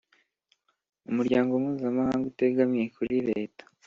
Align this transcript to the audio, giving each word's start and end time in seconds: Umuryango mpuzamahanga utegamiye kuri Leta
Umuryango 1.09 1.51
mpuzamahanga 1.61 2.25
utegamiye 2.31 2.85
kuri 2.95 3.15
Leta 3.29 3.63